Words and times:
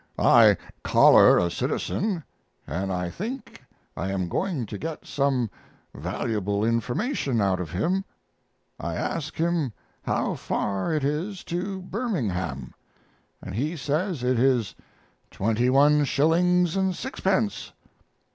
I 0.17 0.57
collar 0.81 1.37
a 1.37 1.51
citizen, 1.51 2.23
and 2.65 2.91
I 2.91 3.11
think 3.11 3.61
I 3.95 4.09
am 4.11 4.29
going 4.29 4.65
to 4.65 4.79
get 4.79 5.05
some 5.05 5.51
valuable 5.93 6.65
information 6.65 7.39
out 7.39 7.59
of 7.59 7.69
him. 7.69 8.03
I 8.79 8.95
ask 8.95 9.35
him 9.35 9.73
how 10.01 10.33
far 10.33 10.91
it 10.91 11.03
is 11.03 11.43
to 11.43 11.83
Birmingham, 11.83 12.73
and 13.43 13.53
he 13.53 13.77
says 13.77 14.23
it 14.23 14.39
is 14.39 14.73
twenty 15.29 15.69
one 15.69 16.03
shillings 16.05 16.75
and 16.75 16.95
sixpence. 16.95 17.71